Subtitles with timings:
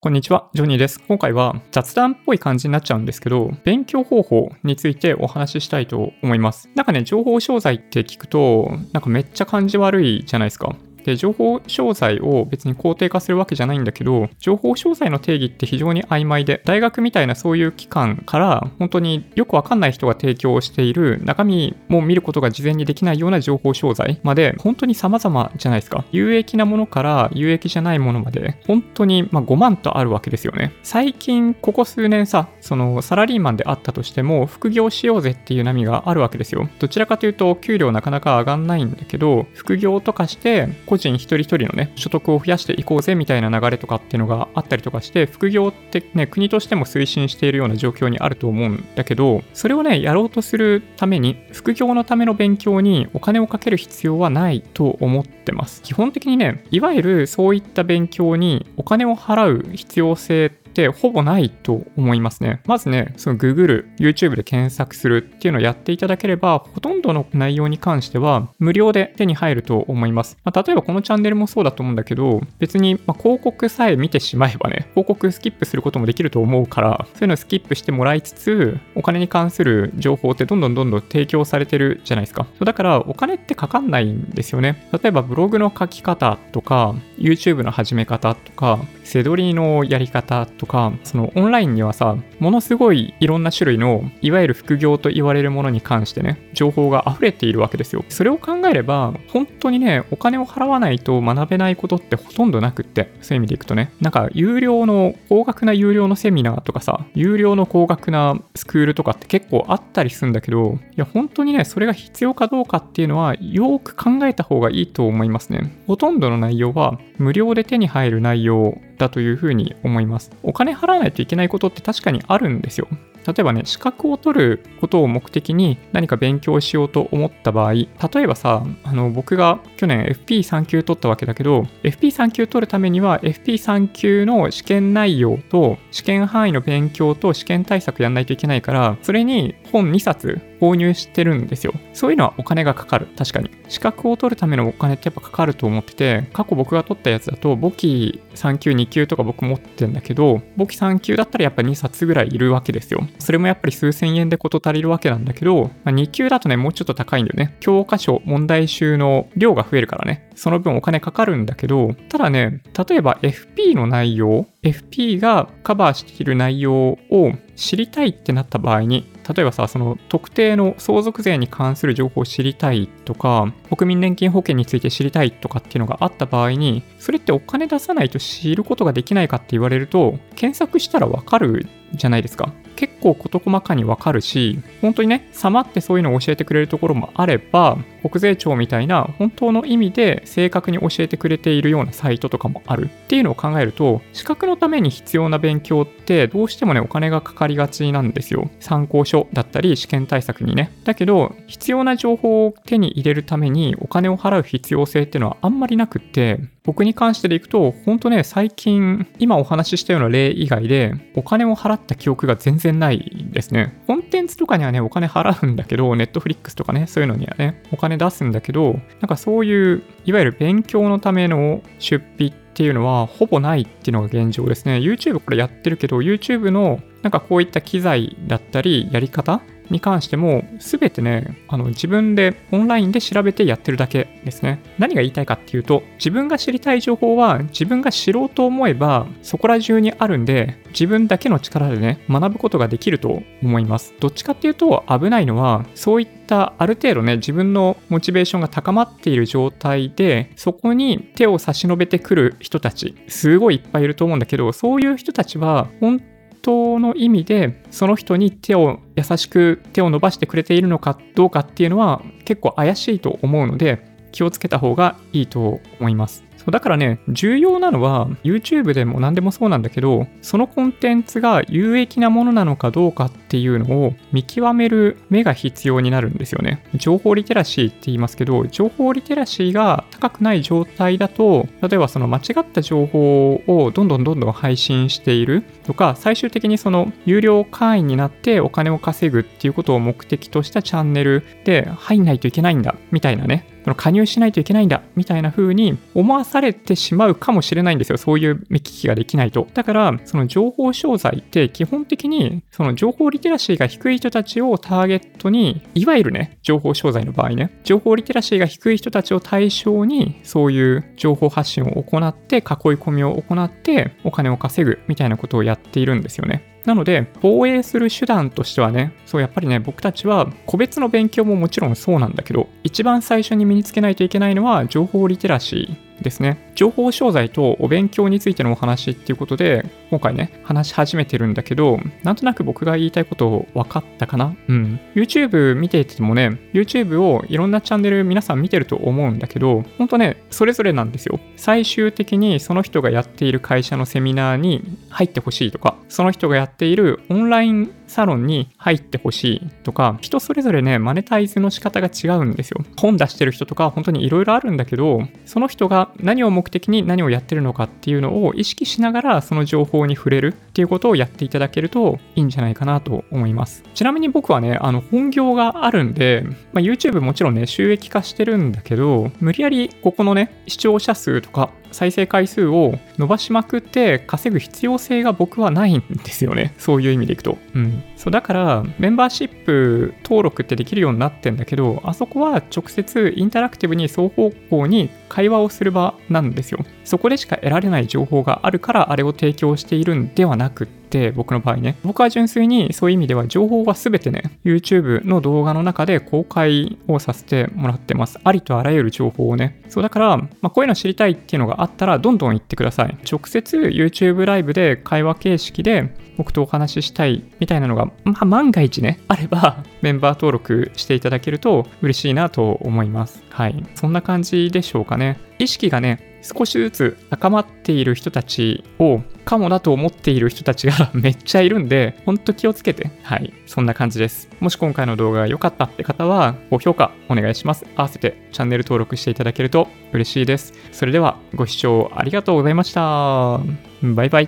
[0.00, 1.00] こんにちは、ジョニーです。
[1.08, 6.70] 今回は雑談っぽい感じになっちゃうんですけど、勉強方法についてお話ししたいと思います。
[6.76, 10.76] なんかね、情報商材って聞くと、なんかめっちゃ感じ悪いじゃないですか。
[11.08, 26.04] で、情報商材を別に肯定化するわけじゃないんだけど、情報商材の定義って非常に曖昧で、大学みたいなそういう機関から本当によくわかんない人が提供している中身も見ることが事前にできないような情報商材まで本当に様々じゃないですか。
[26.12, 30.72] 有益なものから有益じゃないものまで本当にま5万とあるわけですよね。
[30.82, 36.68] 最近ここ数年さ、そのサラリーマンであったとしても副業しようぜっていう波があるわけですよ。
[36.78, 55.82] どちらかというと給料なかなか上がんないんだけど、副業とかして個人一人一人のね、所得を増やしていこうぜみたいな流れとかっていうのがあったりとかして、副業ってね、国としても推進しているような状況にあると思うんだけど、それをね、やろうとするために、副業のための勉強にお金をかける必要はないと思ってます。
[55.82, 62.60] 基本的にね、いわゆるそういった勉強にお金を払う必要性ってってほぼないと思いますね。
[62.64, 70.38] まずね、その Google、YouTube で検索するっていうのをやっていただければ、ほとんどの内容に関しては無料で手に入ると思います。
[70.44, 82.46] まあ、例えばこのチャンネルもそうだと思うんだけど、別にま広告さえ見てしまえばね、広告スキップすることもできると思うから、そういうのをスキップしてもらいつつ、お金に関する情報ってどんどんどんどん提供されてるじゃないですか。
[82.60, 84.88] だからお金ってかかんないんですよね。
[84.92, 98.04] 例えばブログの書き方とか、YouTube の始め方とか、背取りのやり方とか、そのオンラインにはさ、ものすごいいろんな種類の、いわゆる副業と言われるものに関してね、情報が溢れているわけですよ。
[98.08, 115.72] それを考えれば、本当にね、お金を払わないと学べないことってほとんどなくって、そういう意味でいくとね、なんか有料の、高額な有料のセミナーとかさ、有料の高額なスクールとかって結構あったりするんだけど、いや、本当にね、それが必要かどうかっていうのは、よく考えた方がいいと思いますね。
[115.86, 120.30] ほとんどの内容は、無料で手に入る内容だというふうに思います。
[120.42, 122.88] お金払わないといけないことって確かにあるんですよ。
[123.28, 127.86] 例えばね、資格を取ることを目的に何か勉強しようと思った場合、例
[128.22, 141.74] えばさ、あの僕が去年 FP3 級取ったわけだけど、FP3 級取るためには FP3 級の試験内容と試験範囲の勉強と試験対策やんないといけないから、それに本2冊購入してるんですよ。
[141.92, 143.06] そういうのはお金がかかる。
[143.16, 143.50] 確かに。
[143.68, 153.06] 資格を取るためのお金ってやっぱかかると思ってて、過去僕が取ったやつだと、簿記3級、2級とか僕持ってんだけど、簿記3級だったらやっぱ2冊ぐらいいるわけですよ。
[153.18, 157.56] それもやっぱり数千円で事足りるわけなんだけど、まあ、2級だとね、もうちょっと高いんだよね。
[157.60, 160.28] 教科書、問題集の量が増えるからね。
[160.34, 182.52] その分お金かかるんだけど、ただね、例えば FP の内容、FP がカバーしている内容を知りたいってなった場合に、例えばさ、その特定の相続税に関する情報を知りたいとか、国民年金保険について知りたいとかっていうのがあった場合に、それってお金出さないと知ることができないかって言われると、検索したらわかるじゃないですか。
[182.78, 187.76] 結構事細かにわかるし、本当にね、さまってそういうのを教えてくれるところもあれば、
[188.08, 198.48] 国税庁みたいな本当の意味で正確に教えてくれているようなサイトとかもあるっていうのを考えると、資格のために必要な勉強ってどうしてもね、お金がかかりがちなんですよ。
[198.60, 200.70] 参考書だったり試験対策にね。
[200.84, 213.80] だけど、必要な情報を手に入れるためにお金を払う必要性っていうのはあんまりなくって、僕に関してでいくと、本当ね、最近、今お話ししたような例以外で、お金を払った記憶が全然然ないですね。
[213.86, 224.78] コンテンツとかにはね、お金払うんだけど、ネットフリックスとかね、そういうのにはね、お金出すんだけど、なんかそういう、いわゆる勉強のための出費っていうのはほぼないっていうのが現状ですね。
[224.78, 229.40] YouTube これやってるけど、YouTube のなんかこういった機材だったり、やり方
[229.70, 234.60] に関しても、すべてね、あの自分でオンラインで調べてやってるだけですね。
[234.78, 243.94] 何が言いたいかっていうと、自分が知りたい情報は自分が知ろうと思えば、そこら中にあるんで、自分だけの力でね、学ぶことができると思います。
[244.00, 266.27] どっちかっていうと、危ないのは、そういったある程度ね、自分のモチベーションが高まっている状態で、そこに手を差し伸べてくる人たち、すごいいっぱいいると思うんだけど、そういう人たちは、本当の意味でその人に手を優しく手を伸ばしてくれているのかどうかっていうのは結構怪しいと思うので気をつけた方がいいと思います。
[266.48, 276.64] そうだからね、重要なのは YouTube でも何でもそうなんだけど、そのコンテンツが有益なものなのかどうかっていうのを見極める目が必要になるんですよね。
[276.74, 297.98] 情報リテラシーって言いますけど、情報リテラシーが高くない状態だと、例えばその間違った情報をどんどんどんどん配信しているとか、最終的にその有料会員になってお金を稼ぐっていうことを目的としたチャンネルで入んないといけないんだみたいなね、その加入しないといけないんだ、みたいな風に思わされてしまうかもしれないんですよ。
[297.98, 299.46] そういう目利きができないと。
[299.52, 312.42] だから、その情報商材って基本的に、その情報リテラシーが低い人たちをターゲットに、いわゆるね、情報商材の場合ね、情報リテラシーが低い人たちを対象に、そういう情報発信を行って、囲い
[312.76, 316.47] 込みを行って、お金を稼ぐみたいなことをやっているんですよね。
[316.68, 325.87] なので、防衛する手段としてはね、そうやっぱりね、僕たちは個別の勉強ももちろんそうなんだけど、一番最初に身につけないといけないのは情報リテラシー。
[326.02, 326.52] ですね。
[326.54, 334.36] 情報商材とお勉強についてのお話っていうことで、今回ね、話し始めてるんだけど、なんとなく僕が言いたいこと分かったかな？
[334.48, 334.80] うん。
[334.94, 341.20] YouTube 見ていてもね、YouTube をいろんなチャンネル皆さん見てると思うんだけど、ほんとね、それぞれなんですよ。
[341.36, 352.64] 最終的にその人がやっている会社のセミナーに入ってほしいとか、その人がやっているオンラインサロンに入ってほしいとか、人それぞれね、マネタイズの仕方が違うんですよ。
[352.78, 363.64] 本出してる人とか、本当にいろいろあるんだけど、その人が何を目的に何をやってるのかっていうのを意識しながら、その情報に触れるっていうことをやっていただけるといいんじゃないかなと思います。
[363.74, 376.54] ちなみに僕はね、あの、本業があるんで、まあ、YouTube もちろんね、収益化してるんだけど、無理やりここのね、視聴者数とか、再生回数を伸ばしまくって稼ぐ必要性が僕はないんですよね。
[376.58, 377.38] そういう意味でいくと。
[377.54, 377.82] うん。
[377.98, 386.64] そう、だから、メンバーシップ登録ってできるようになってんだけど、あそこは直接インタラクティブに双方向に会話をする場なんですよ。
[386.84, 391.76] そこでしか得られない情報があるからあれを提供しているんではなくって、僕の場合ね。
[391.82, 398.20] 僕は純粋にそういう意味では情報は全てね、YouTube の動画の中で公開をさせてもらってます。
[398.22, 399.60] ありとあらゆる情報をね。
[399.68, 402.96] そうだから、まあ、こういうの知りたいっていうのがあったら、どんどん言ってください。
[403.10, 413.22] 直接 YouTube ライブで会話形式で僕とお話ししたいみたいなのがまあ、万が一ね、あれば、 メンバー登録していただけると嬉しいなと思います。
[413.30, 413.64] はい。
[413.74, 415.18] そんな感じでしょうかね。
[415.38, 422.90] 意識がね、少しずつ高まっている人たちをかもだと思っている人たちが めっちゃいるんで、ほんと気をつけて。
[423.02, 423.32] はい。
[423.46, 424.28] そんな感じです。
[424.40, 427.66] もし今回の動画が良かったって方は、高評価お願いします。
[427.76, 430.54] 合わせてチャンネル登録していただけると嬉しいです。
[430.72, 433.40] それではご視聴ありがとうございました。
[433.82, 434.26] バイバイ。